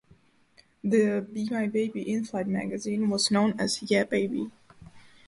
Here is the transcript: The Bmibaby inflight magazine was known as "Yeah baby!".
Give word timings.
The 0.83 1.27
Bmibaby 1.31 2.05
inflight 2.07 2.47
magazine 2.47 3.07
was 3.07 3.29
known 3.29 3.59
as 3.59 3.83
"Yeah 3.83 4.03
baby!". 4.05 4.49